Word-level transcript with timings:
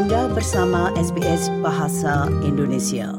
Anda 0.00 0.32
bersama 0.32 0.88
SBS 0.96 1.52
Bahasa 1.60 2.24
Indonesia. 2.40 3.12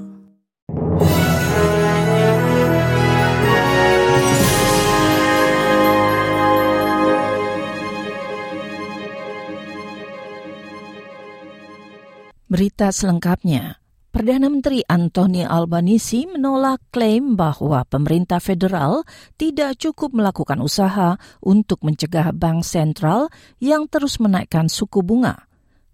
Berita 12.50 12.90
selengkapnya. 12.90 13.78
Perdana 14.10 14.50
Menteri 14.50 14.82
Anthony 14.90 15.46
Albanese 15.46 16.26
menolak 16.26 16.82
klaim 16.90 17.38
bahwa 17.38 17.86
pemerintah 17.86 18.42
federal 18.42 19.06
tidak 19.38 19.78
cukup 19.78 20.18
melakukan 20.18 20.58
usaha 20.58 21.22
untuk 21.46 21.86
mencegah 21.86 22.34
bank 22.34 22.66
sentral 22.66 23.30
yang 23.62 23.86
terus 23.86 24.18
menaikkan 24.18 24.66
suku 24.66 25.06
bunga. 25.06 25.51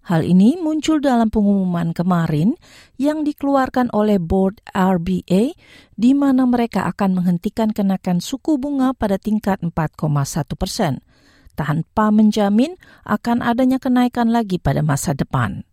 Hal 0.08 0.24
ini 0.24 0.56
muncul 0.56 1.04
dalam 1.04 1.28
pengumuman 1.28 1.92
kemarin 1.92 2.56
yang 2.96 3.28
dikeluarkan 3.28 3.92
oleh 3.92 4.16
Board 4.16 4.64
RBA 4.72 5.52
di 6.00 6.10
mana 6.16 6.48
mereka 6.48 6.88
akan 6.88 7.20
menghentikan 7.20 7.76
kenaikan 7.76 8.24
suku 8.24 8.56
bunga 8.56 8.96
pada 8.96 9.20
tingkat 9.20 9.60
4,1 9.60 10.56
persen 10.56 11.04
tanpa 11.52 12.08
menjamin 12.08 12.72
akan 13.04 13.44
adanya 13.44 13.76
kenaikan 13.76 14.32
lagi 14.32 14.56
pada 14.56 14.80
masa 14.80 15.12
depan. 15.12 15.68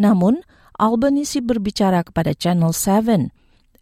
Namun, 0.00 0.40
Albanese 0.80 1.44
berbicara 1.44 2.08
kepada 2.08 2.32
Channel 2.32 2.72
7. 2.72 3.28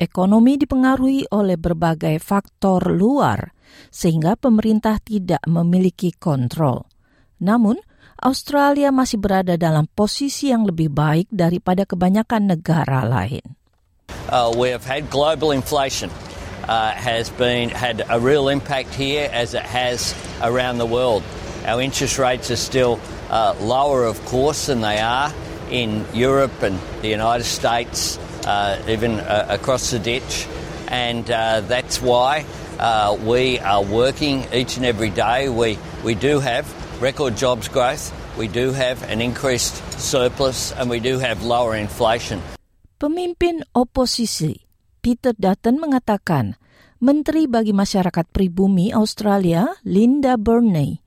Ekonomi 0.03 0.59
dipengaruhi 0.59 1.31
oleh 1.31 1.55
berbagai 1.55 2.19
faktor 2.19 2.91
luar, 2.91 3.55
sehingga 3.95 4.35
pemerintah 4.35 4.99
tidak 4.99 5.47
memiliki 5.47 6.11
kontrol. 6.11 6.91
Namun, 7.39 7.79
Australia 8.21 8.93
masih 8.93 9.17
berada 9.17 9.57
dalam 9.57 9.89
posisi 9.97 10.53
yang 10.53 10.69
lebih 10.69 10.93
baik 10.93 11.33
daripada 11.33 11.89
kebanyakan 11.89 12.53
negara 12.53 13.09
lain. 13.09 13.57
Uh, 14.29 14.53
we 14.53 14.69
have 14.69 14.85
had 14.85 15.09
global 15.09 15.51
inflation. 15.51 16.13
Uh, 16.69 16.93
has 16.93 17.33
been 17.35 17.73
had 17.73 18.05
a 18.13 18.21
real 18.21 18.47
impact 18.47 18.95
here 18.95 19.27
as 19.33 19.57
it 19.57 19.65
has 19.65 20.15
around 20.45 20.79
the 20.79 20.87
world. 20.87 21.25
Our 21.67 21.81
interest 21.81 22.21
rates 22.21 22.53
are 22.53 22.61
still 22.61 23.01
uh, 23.33 23.57
lower, 23.59 24.05
of 24.05 24.23
course, 24.29 24.67
than 24.69 24.85
they 24.85 25.01
are 25.01 25.33
in 25.73 26.05
Europe 26.13 26.63
and 26.63 26.79
the 27.01 27.09
United 27.09 27.49
States, 27.49 28.21
uh, 28.47 28.79
even 28.87 29.19
uh, 29.19 29.47
across 29.49 29.91
the 29.91 29.99
ditch. 29.99 30.47
And 30.87 31.29
uh, 31.31 31.63
that's 31.67 32.01
why 32.03 32.45
uh, 32.79 33.17
we 33.19 33.59
are 33.59 33.83
working 33.83 34.47
each 34.53 34.77
and 34.77 34.87
every 34.87 35.11
day. 35.11 35.49
We, 35.49 35.79
we 36.05 36.15
do 36.15 36.39
have 36.39 36.69
record 37.01 37.35
jobs 37.35 37.67
growth, 37.67 38.13
we 38.37 38.47
do 38.47 38.77
have 38.77 39.01
an 39.09 39.25
increased 39.25 39.81
surplus, 39.97 40.71
and 40.77 40.93
we 40.93 41.01
do 41.01 41.17
have 41.17 41.41
lower 41.41 41.75
inflation. 41.75 42.39
Pemimpin 43.01 43.65
oposisi 43.73 44.69
Peter 45.01 45.33
Dutton 45.33 45.81
mengatakan, 45.81 46.61
Menteri 47.01 47.49
bagi 47.49 47.73
Masyarakat 47.73 48.29
Pribumi 48.29 48.93
Australia, 48.93 49.73
Linda 49.89 50.37
Burney, 50.37 51.01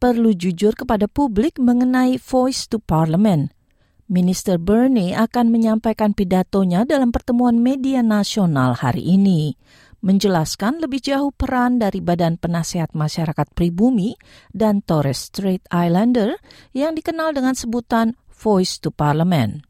perlu 0.00 0.32
jujur 0.32 0.72
kepada 0.72 1.04
publik 1.04 1.60
mengenai 1.60 2.16
Voice 2.16 2.64
to 2.64 2.80
Parliament– 2.80 3.52
Minister 4.04 4.60
Burney 4.60 5.16
akan 5.16 5.48
menyampaikan 5.48 6.12
pidatonya 6.12 6.84
dalam 6.84 7.08
pertemuan 7.08 7.56
media 7.56 8.04
nasional 8.04 8.76
hari 8.76 9.00
ini, 9.00 9.56
menjelaskan 10.04 10.84
lebih 10.84 11.00
jauh 11.00 11.32
peran 11.32 11.80
dari 11.80 12.04
Badan 12.04 12.36
Penasehat 12.36 12.92
Masyarakat 12.92 13.48
Pribumi 13.56 14.12
dan 14.52 14.84
Torres 14.84 15.32
Strait 15.32 15.64
Islander 15.72 16.36
yang 16.76 16.92
dikenal 16.92 17.32
dengan 17.32 17.56
sebutan 17.56 18.12
Voice 18.28 18.84
to 18.84 18.92
Parliament. 18.92 19.64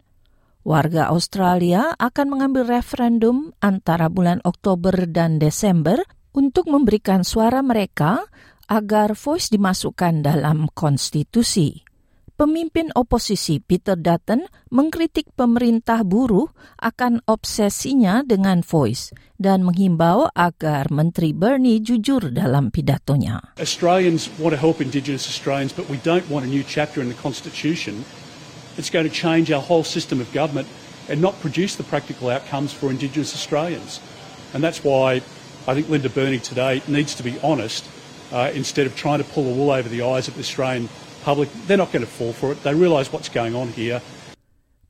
Warga 0.66 1.14
Australia 1.14 1.94
akan 1.94 2.26
mengambil 2.26 2.66
referendum 2.66 3.54
antara 3.62 4.10
bulan 4.10 4.42
Oktober 4.42 5.06
dan 5.06 5.38
Desember 5.38 6.02
untuk 6.34 6.66
memberikan 6.66 7.22
suara 7.22 7.62
mereka 7.62 8.26
agar 8.66 9.14
Voice 9.14 9.54
dimasukkan 9.54 10.24
dalam 10.24 10.66
konstitusi. 10.74 11.83
Pemimpin 12.34 12.90
oposisi 12.98 13.62
Peter 13.62 13.94
Dutton 13.94 14.50
mengkritik 14.74 15.30
pemerintah 15.38 16.02
buruh 16.02 16.50
akan 16.82 17.22
obsesinya 17.30 18.26
dengan 18.26 18.58
voice 18.58 19.14
dan 19.38 19.62
menghimbau 19.62 20.34
agar 20.34 20.90
Menteri 20.90 21.30
Bernie 21.30 21.78
jujur 21.78 22.34
dalam 22.34 22.74
pidatonya. 22.74 23.54
Australians 23.54 24.26
want 24.42 24.50
to 24.50 24.58
help 24.58 24.82
Indigenous 24.82 25.30
Australians, 25.30 25.70
but 25.70 25.86
we 25.86 25.94
don't 26.02 26.26
want 26.26 26.42
a 26.42 26.50
new 26.50 26.66
chapter 26.66 26.98
in 26.98 27.06
the 27.06 27.14
Constitution. 27.22 28.02
It's 28.74 28.90
going 28.90 29.06
to 29.06 29.14
change 29.14 29.54
our 29.54 29.62
whole 29.62 29.86
system 29.86 30.18
of 30.18 30.26
government 30.34 30.66
and 31.06 31.22
not 31.22 31.38
produce 31.38 31.78
the 31.78 31.86
practical 31.86 32.34
outcomes 32.34 32.74
for 32.74 32.90
Indigenous 32.90 33.30
Australians. 33.30 34.02
And 34.50 34.58
that's 34.58 34.82
why 34.82 35.22
I 35.70 35.78
think 35.78 35.86
Linda 35.86 36.10
Burney 36.10 36.42
today 36.42 36.82
needs 36.90 37.14
to 37.14 37.22
be 37.22 37.38
honest 37.46 37.86
uh, 38.34 38.50
instead 38.50 38.90
of 38.90 38.98
trying 38.98 39.22
to 39.22 39.28
pull 39.30 39.46
the 39.46 39.54
wool 39.54 39.70
over 39.70 39.86
the 39.86 40.02
eyes 40.02 40.26
of 40.26 40.34
the 40.34 40.42
Australian 40.42 40.90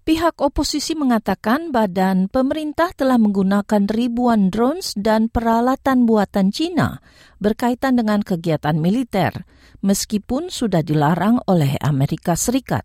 Pihak 0.05 0.37
oposisi 0.37 0.93
mengatakan 0.93 1.73
badan 1.73 2.29
pemerintah 2.29 2.93
telah 2.93 3.17
menggunakan 3.17 3.89
ribuan 3.89 4.53
drones 4.53 4.93
dan 5.01 5.33
peralatan 5.33 6.05
buatan 6.05 6.53
Cina 6.53 7.01
berkaitan 7.41 7.97
dengan 7.97 8.21
kegiatan 8.21 8.77
militer, 8.77 9.49
meskipun 9.81 10.53
sudah 10.53 10.85
dilarang 10.85 11.41
oleh 11.49 11.81
Amerika 11.81 12.37
Serikat. 12.37 12.85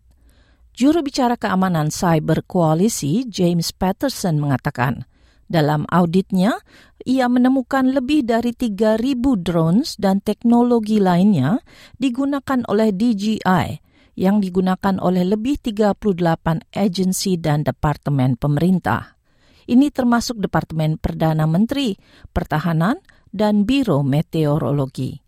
Juru 0.72 1.04
bicara 1.04 1.36
keamanan 1.36 1.92
cyber 1.92 2.40
koalisi 2.46 3.28
James 3.28 3.68
Patterson 3.76 4.40
mengatakan, 4.40 5.04
dalam 5.50 5.82
auditnya, 5.90 6.62
ia 7.02 7.26
menemukan 7.26 7.90
lebih 7.90 8.22
dari 8.22 8.54
3.000 8.54 9.18
drones 9.42 9.98
dan 9.98 10.22
teknologi 10.22 11.02
lainnya 11.02 11.58
digunakan 11.98 12.62
oleh 12.70 12.94
DJI 12.94 13.66
yang 14.14 14.38
digunakan 14.38 15.02
oleh 15.02 15.26
lebih 15.26 15.58
38 15.58 16.70
agensi 16.70 17.34
dan 17.42 17.66
departemen 17.66 18.38
pemerintah. 18.38 19.18
Ini 19.66 19.90
termasuk 19.90 20.38
Departemen 20.38 20.98
Perdana 20.98 21.46
Menteri, 21.50 21.98
Pertahanan, 22.30 23.02
dan 23.30 23.66
Biro 23.66 24.06
Meteorologi. 24.06 25.18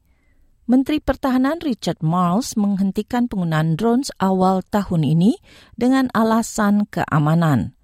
Menteri 0.67 1.03
Pertahanan 1.03 1.59
Richard 1.59 2.03
Marles 2.07 2.55
menghentikan 2.55 3.27
penggunaan 3.27 3.75
drones 3.75 4.15
awal 4.23 4.63
tahun 4.67 5.03
ini 5.03 5.39
dengan 5.75 6.11
alasan 6.15 6.87
keamanan. 6.87 7.75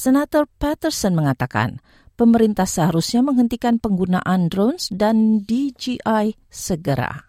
Senator 0.00 0.48
Patterson 0.48 1.12
mengatakan 1.12 1.76
pemerintah 2.16 2.64
seharusnya 2.64 3.20
menghentikan 3.20 3.76
penggunaan 3.76 4.48
drones 4.48 4.88
dan 4.88 5.44
DJI 5.44 6.40
segera. 6.48 7.28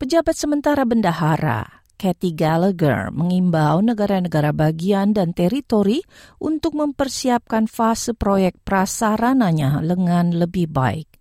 Pejabat 0.00 0.32
sementara 0.32 0.88
bendahara 0.88 1.84
Kathy 2.00 2.32
Gallagher 2.32 3.12
mengimbau 3.12 3.84
negara-negara 3.84 4.56
bagian 4.56 5.12
dan 5.12 5.36
teritori 5.36 6.00
untuk 6.40 6.80
mempersiapkan 6.80 7.68
fase 7.68 8.16
proyek 8.16 8.56
prasarananya 8.64 9.84
dengan 9.84 10.32
lebih 10.32 10.72
baik 10.72 11.12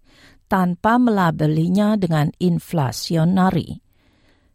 tanpa 0.47 0.95
melabelinya 0.95 1.99
dengan 1.99 2.31
inflasionari. 2.39 3.86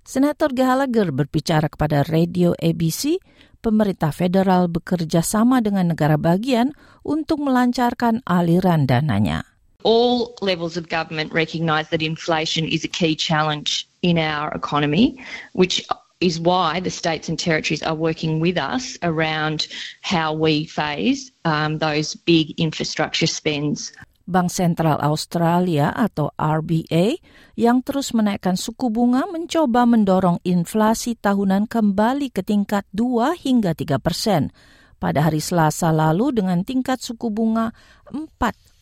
Senator 0.02 0.50
Gallagher 0.50 1.14
berbicara 1.14 1.70
kepada 1.70 2.02
radio 2.02 2.58
ABC 2.58 3.22
pemerintah 3.62 4.10
federal 4.10 4.66
bekerja 4.66 5.22
sama 5.22 5.62
dengan 5.62 5.94
negara 5.94 6.18
bagian 6.18 6.74
untuk 7.06 7.38
melancarkan 7.38 8.18
aliran 8.26 8.90
dananya. 8.90 9.46
All 9.86 10.34
levels 10.42 10.74
of 10.74 10.90
government 10.90 11.30
recognise 11.30 11.86
that 11.94 12.02
inflation 12.02 12.66
is 12.66 12.82
a 12.82 12.90
key 12.90 13.14
challenge 13.14 13.86
in 14.02 14.18
our 14.18 14.50
economy, 14.58 15.22
which 15.54 15.86
is 16.18 16.38
why 16.38 16.82
the 16.82 16.90
states 16.90 17.30
and 17.30 17.38
territories 17.38 17.82
are 17.82 17.94
working 17.94 18.38
with 18.42 18.58
us 18.58 18.98
around 19.02 19.66
how 20.02 20.34
we 20.34 20.66
phase 20.66 21.30
um, 21.46 21.78
those 21.78 22.14
big 22.14 22.58
infrastructure 22.58 23.26
spends. 23.26 23.94
Bank 24.32 24.48
Sentral 24.48 24.96
Australia 25.04 25.92
atau 25.92 26.32
RBA 26.32 27.20
yang 27.60 27.84
terus 27.84 28.16
menaikkan 28.16 28.56
suku 28.56 28.88
bunga 28.88 29.28
mencoba 29.28 29.84
mendorong 29.84 30.40
inflasi 30.40 31.20
tahunan 31.20 31.68
kembali 31.68 32.32
ke 32.32 32.40
tingkat 32.40 32.88
2 32.96 33.36
hingga 33.36 33.76
3 33.76 34.00
persen 34.00 34.48
pada 34.96 35.28
hari 35.28 35.44
Selasa 35.44 35.92
lalu 35.92 36.32
dengan 36.32 36.64
tingkat 36.64 37.04
suku 37.04 37.28
bunga 37.28 37.76
4,1 38.08 38.80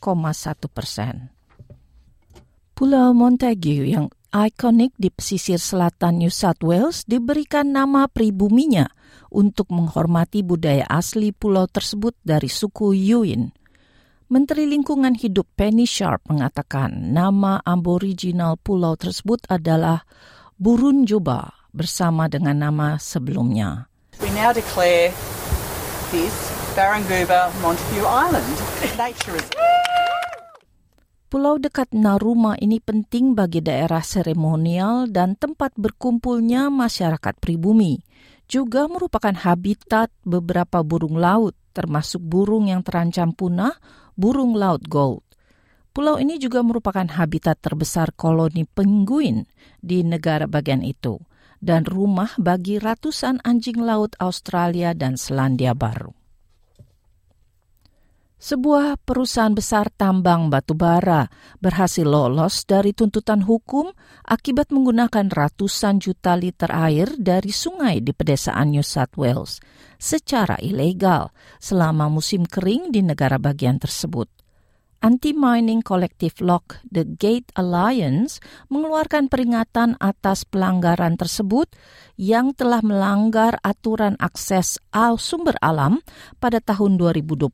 persen. 0.71 1.35
Pulau 2.79 3.13
Montague 3.13 3.91
yang 3.91 4.09
ikonik 4.33 4.95
di 4.97 5.11
pesisir 5.13 5.61
selatan 5.61 6.23
New 6.23 6.33
South 6.33 6.63
Wales 6.65 7.05
diberikan 7.05 7.75
nama 7.75 8.07
pribuminya 8.07 8.89
untuk 9.29 9.69
menghormati 9.75 10.41
budaya 10.41 10.87
asli 10.89 11.35
pulau 11.35 11.67
tersebut 11.69 12.17
dari 12.25 12.49
suku 12.49 12.95
Yuin. 12.95 13.60
Menteri 14.31 14.63
Lingkungan 14.63 15.19
Hidup 15.19 15.59
Penny 15.59 15.91
Sharp 15.91 16.23
mengatakan 16.31 17.11
nama 17.11 17.59
aboriginal 17.67 18.55
pulau 18.63 18.95
tersebut 18.95 19.43
adalah 19.51 20.07
Burun 20.55 21.03
Juba 21.03 21.51
bersama 21.75 22.31
dengan 22.31 22.63
nama 22.63 22.95
sebelumnya. 22.95 23.91
We 24.23 24.31
now 24.31 24.55
declare 24.55 25.11
this 26.15 26.31
Baranguba 26.79 27.51
Montague 27.59 28.07
Island. 28.07 28.47
Nature 28.95 29.35
is 29.35 29.51
Pulau 31.27 31.59
dekat 31.59 31.91
Naruma 31.91 32.55
ini 32.63 32.79
penting 32.79 33.35
bagi 33.35 33.59
daerah 33.59 34.07
seremonial 34.07 35.11
dan 35.11 35.35
tempat 35.35 35.75
berkumpulnya 35.75 36.71
masyarakat 36.71 37.35
pribumi. 37.43 38.07
Juga 38.47 38.87
merupakan 38.87 39.35
habitat 39.35 40.15
beberapa 40.23 40.87
burung 40.87 41.19
laut, 41.19 41.59
termasuk 41.73 42.23
burung 42.23 42.69
yang 42.69 42.85
terancam 42.85 43.33
punah, 43.33 43.75
burung 44.15 44.55
laut 44.55 44.85
gold. 44.87 45.25
Pulau 45.91 46.23
ini 46.23 46.39
juga 46.39 46.63
merupakan 46.63 47.03
habitat 47.03 47.59
terbesar 47.59 48.15
koloni 48.15 48.63
penguin 48.63 49.49
di 49.83 50.07
negara 50.07 50.47
bagian 50.47 50.87
itu 50.87 51.19
dan 51.59 51.83
rumah 51.83 52.31
bagi 52.39 52.79
ratusan 52.79 53.43
anjing 53.43 53.83
laut 53.83 54.15
Australia 54.23 54.95
dan 54.95 55.19
Selandia 55.19 55.75
Baru. 55.75 56.20
Sebuah 58.41 58.97
perusahaan 59.05 59.53
besar 59.53 59.93
tambang 59.93 60.49
batu 60.49 60.73
bara 60.73 61.29
berhasil 61.61 62.09
lolos 62.09 62.65
dari 62.65 62.97
tuntutan 62.97 63.45
hukum 63.45 63.93
akibat 64.25 64.73
menggunakan 64.73 65.29
ratusan 65.29 66.01
juta 66.01 66.41
liter 66.41 66.73
air 66.73 67.21
dari 67.21 67.53
sungai 67.53 68.01
di 68.01 68.17
pedesaan 68.17 68.73
New 68.73 68.81
South 68.81 69.13
Wales 69.21 69.61
secara 70.01 70.57
ilegal 70.57 71.37
selama 71.61 72.09
musim 72.09 72.49
kering 72.49 72.89
di 72.89 73.05
negara 73.05 73.37
bagian 73.37 73.77
tersebut. 73.77 74.33
Anti-Mining 75.05 75.85
Collective 75.85 76.41
Lock 76.41 76.81
The 76.89 77.05
Gate 77.05 77.53
Alliance 77.61 78.41
mengeluarkan 78.73 79.29
peringatan 79.29 80.01
atas 80.01 80.49
pelanggaran 80.49 81.21
tersebut 81.21 81.69
yang 82.17 82.57
telah 82.57 82.81
melanggar 82.81 83.61
aturan 83.61 84.17
akses 84.17 84.81
sumber 85.21 85.61
alam 85.61 86.01
pada 86.41 86.65
tahun 86.65 86.97
2021 86.97 87.53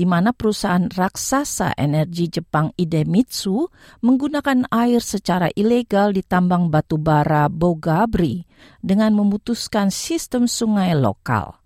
di 0.00 0.08
mana 0.08 0.32
perusahaan 0.32 0.88
raksasa 0.88 1.76
energi 1.76 2.40
Jepang 2.40 2.72
Idemitsu 2.72 3.68
menggunakan 4.00 4.64
air 4.72 5.04
secara 5.04 5.52
ilegal 5.52 6.16
di 6.16 6.24
tambang 6.24 6.72
batu 6.72 6.96
bara 6.96 7.52
Bogabri 7.52 8.48
dengan 8.80 9.12
memutuskan 9.12 9.92
sistem 9.92 10.48
sungai 10.48 10.96
lokal. 10.96 11.60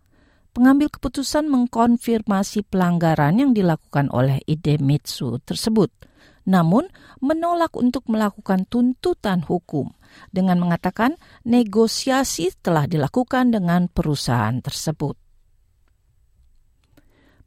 Pengambil 0.50 0.90
keputusan 0.90 1.46
mengkonfirmasi 1.46 2.66
pelanggaran 2.66 3.38
yang 3.38 3.54
dilakukan 3.54 4.10
oleh 4.10 4.42
Idemitsu 4.50 5.38
tersebut, 5.46 5.94
namun 6.42 6.90
menolak 7.22 7.78
untuk 7.78 8.10
melakukan 8.10 8.66
tuntutan 8.66 9.46
hukum 9.46 9.94
dengan 10.34 10.58
mengatakan 10.58 11.14
negosiasi 11.46 12.50
telah 12.58 12.90
dilakukan 12.90 13.54
dengan 13.54 13.86
perusahaan 13.86 14.58
tersebut. 14.58 15.23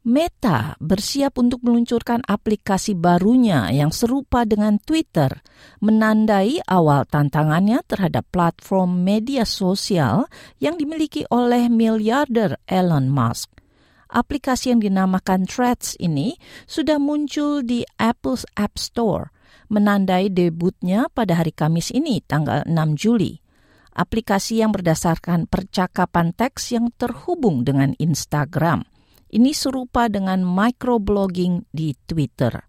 Meta 0.06 0.78
bersiap 0.78 1.42
untuk 1.42 1.66
meluncurkan 1.66 2.22
aplikasi 2.22 2.94
barunya 2.94 3.66
yang 3.74 3.90
serupa 3.90 4.46
dengan 4.46 4.78
Twitter, 4.78 5.42
menandai 5.82 6.62
awal 6.70 7.02
tantangannya 7.02 7.82
terhadap 7.82 8.22
platform 8.30 9.02
media 9.02 9.42
sosial 9.42 10.30
yang 10.62 10.78
dimiliki 10.78 11.26
oleh 11.34 11.66
miliarder 11.66 12.62
Elon 12.70 13.10
Musk. 13.10 13.50
Aplikasi 14.08 14.70
yang 14.70 14.80
dinamakan 14.80 15.50
Threads 15.50 15.98
ini 15.98 16.38
sudah 16.70 17.02
muncul 17.02 17.66
di 17.66 17.82
Apple's 17.98 18.46
App 18.54 18.78
Store, 18.78 19.34
menandai 19.66 20.30
debutnya 20.30 21.10
pada 21.10 21.42
hari 21.42 21.50
Kamis 21.50 21.90
ini, 21.90 22.22
tanggal 22.22 22.62
6 22.64 22.94
Juli 22.94 23.42
aplikasi 23.98 24.62
yang 24.62 24.70
berdasarkan 24.70 25.50
percakapan 25.50 26.30
teks 26.30 26.70
yang 26.70 26.94
terhubung 26.94 27.66
dengan 27.66 27.98
Instagram. 27.98 28.86
Ini 29.28 29.52
serupa 29.52 30.08
dengan 30.08 30.40
microblogging 30.40 31.68
di 31.68 31.92
Twitter. 32.08 32.64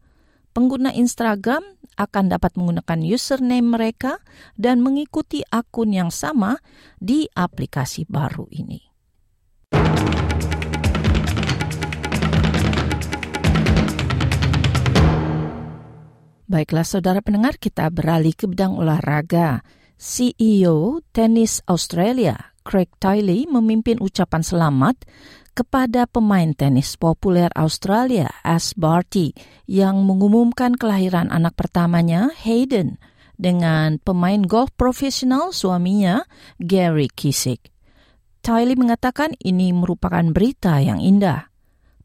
Pengguna 0.52 0.92
Instagram 0.92 1.64
akan 1.96 2.26
dapat 2.28 2.60
menggunakan 2.60 3.00
username 3.00 3.64
mereka 3.64 4.20
dan 4.60 4.84
mengikuti 4.84 5.40
akun 5.48 5.96
yang 5.96 6.12
sama 6.12 6.60
di 7.00 7.32
aplikasi 7.32 8.04
baru 8.12 8.44
ini. 8.52 8.92
Baiklah 16.50 16.84
saudara 16.84 17.24
pendengar, 17.24 17.56
kita 17.56 17.88
beralih 17.88 18.36
ke 18.36 18.52
bidang 18.52 18.76
olahraga. 18.76 19.64
CEO 20.00 21.04
Tennis 21.16 21.64
Australia, 21.72 22.36
Craig 22.68 22.92
Tiley 23.00 23.48
memimpin 23.48 24.00
ucapan 24.00 24.44
selamat 24.44 25.08
kepada 25.52 26.06
pemain 26.10 26.52
tenis 26.54 26.98
populer 27.00 27.48
Australia, 27.56 28.30
Ash 28.42 28.76
Barty, 28.76 29.32
yang 29.70 30.04
mengumumkan 30.04 30.76
kelahiran 30.76 31.30
anak 31.30 31.56
pertamanya, 31.56 32.34
Hayden, 32.44 33.00
dengan 33.40 34.02
pemain 34.04 34.44
golf 34.44 34.76
profesional 34.76 35.56
suaminya, 35.56 36.28
Gary 36.60 37.08
Kisik. 37.08 37.72
Tylee 38.44 38.76
mengatakan 38.76 39.38
ini 39.40 39.72
merupakan 39.72 40.24
berita 40.36 40.84
yang 40.84 41.00
indah. 41.00 41.48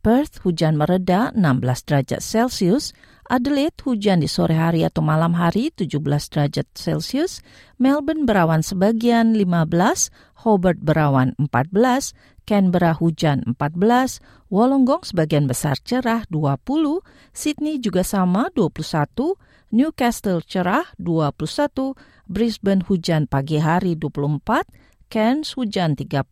Perth 0.00 0.40
hujan 0.44 0.76
mereda 0.76 1.32
16 1.36 1.84
derajat 1.84 2.20
Celcius, 2.20 2.92
Adelaide 3.24 3.80
hujan 3.88 4.20
di 4.20 4.28
sore 4.28 4.52
hari 4.52 4.84
atau 4.84 5.00
malam 5.00 5.32
hari 5.32 5.72
17 5.72 5.96
derajat 6.28 6.68
Celcius, 6.76 7.40
Melbourne 7.80 8.28
berawan 8.28 8.60
sebagian 8.60 9.32
15, 9.32 10.44
Hobart 10.44 10.76
berawan 10.84 11.32
14, 11.40 12.12
Canberra 12.44 12.92
hujan 12.92 13.56
14, 13.56 14.20
Wollongong 14.52 15.08
sebagian 15.08 15.48
besar 15.48 15.80
cerah 15.80 16.28
20, 16.28 17.00
Sydney 17.32 17.80
juga 17.80 18.04
sama 18.04 18.52
21, 18.52 19.40
Newcastle 19.72 20.44
cerah 20.44 20.84
21, 21.00 21.96
Brisbane 22.28 22.84
hujan 22.84 23.24
pagi 23.24 23.56
hari 23.56 23.96
24, 23.96 24.68
Cairns 25.08 25.56
hujan 25.56 25.96
30, 25.96 26.28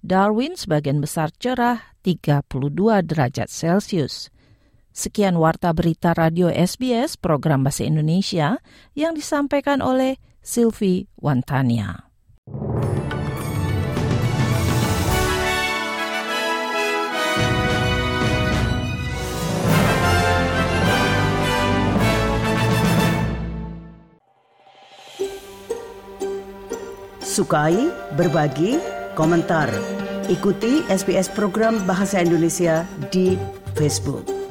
Darwin 0.00 0.56
sebagian 0.56 1.04
besar 1.04 1.28
cerah 1.36 1.92
32 2.00 3.04
derajat 3.04 3.52
Celcius. 3.52 4.31
Sekian 4.92 5.40
warta 5.40 5.72
berita 5.72 6.12
radio 6.12 6.52
SBS 6.52 7.16
program 7.16 7.64
Bahasa 7.64 7.88
Indonesia 7.88 8.60
yang 8.92 9.16
disampaikan 9.16 9.80
oleh 9.80 10.20
Silvi 10.44 11.08
Wantania. 11.16 12.12
Sukai, 27.24 27.88
berbagi, 28.12 28.76
komentar. 29.16 29.72
Ikuti 30.28 30.84
SBS 30.92 31.32
program 31.32 31.80
Bahasa 31.88 32.20
Indonesia 32.20 32.84
di 33.08 33.40
Facebook. 33.72 34.41